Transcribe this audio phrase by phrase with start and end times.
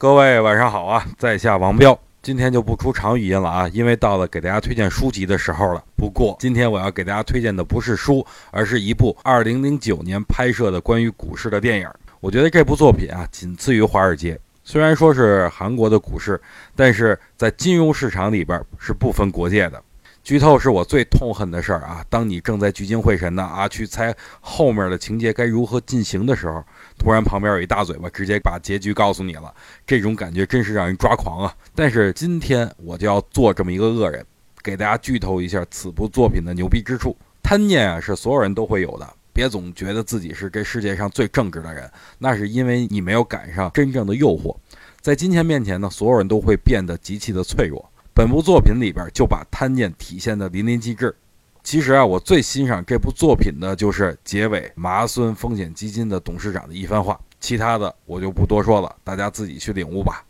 [0.00, 5.84] 各位晚上好啊，在下王彪，今天就不出长语音了啊，因为到了给大家推荐书籍的时候了。
[5.94, 11.86] 不过今天我要给大家推荐的不是书，而是一部二零零九年拍摄的关于股市的电影。
[12.20, 14.34] 我觉得这部作品啊，仅次于《华尔街》。
[14.64, 16.40] 虽然说是韩国的股市，
[16.74, 19.82] 但是在金融市场里边是不分国界的。
[20.22, 22.04] 剧透是我最痛恨的事儿啊！
[22.08, 26.62] 当你正在聚精会神的啊去猜后面的情节该如何进行的时候，
[26.98, 29.52] 突然旁边有一大嘴巴直接把结局告诉你了，
[29.86, 31.54] 这种感觉真是让人抓狂啊！
[31.74, 34.24] 但是今天我就要做这么一个恶人，
[34.62, 37.16] 给大家剧透一下此部作品的牛逼之处。
[37.42, 44.54] 贪念啊是所有人都会有的，别总觉得自己是这世界上最正直的人，那是因为你没有赶上真正的诱惑。
[45.00, 47.90] 在金钱面前呢，所有人都会变得极其的脆弱。
[48.20, 51.16] 本部作品里边就把贪念体现的淋漓尽致。
[51.62, 60.22] 其实啊，我最欣赏这部作品的就是结尾麻孙风险基金的董事长的一番话，其他的我就不多说了，大家自己去领悟吧。